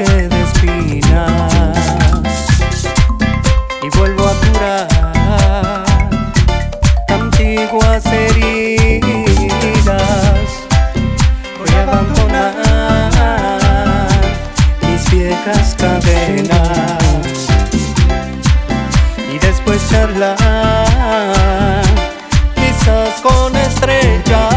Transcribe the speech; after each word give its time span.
bosque 0.00 0.28
de 0.28 0.42
espinas 0.42 1.52
y 3.82 3.88
vuelvo 3.96 4.26
a 4.26 4.32
curar 4.34 4.88
antiguas 7.08 8.04
heridas. 8.06 9.10
Voy 11.58 11.70
a 11.76 11.82
abandonar 11.82 12.62
mis 14.82 15.10
viejas 15.10 15.74
cadenas 15.78 17.48
y 19.32 19.38
después 19.38 19.80
charlar 19.90 21.82
quizás 22.54 23.20
con 23.22 23.56
estrellas. 23.56 24.49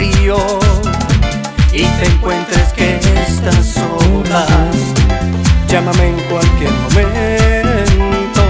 río 0.00 0.38
y 1.72 1.82
te 1.82 2.06
encuentres 2.06 2.72
que 2.72 2.98
estás 3.28 3.66
sola, 3.66 4.46
llámame 5.68 6.08
en 6.08 6.20
cualquier 6.30 6.72
momento, 6.84 8.42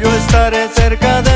yo 0.00 0.08
estaré 0.16 0.68
cerca 0.74 1.20
de 1.22 1.27